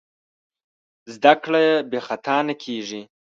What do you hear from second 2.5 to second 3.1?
کېږي.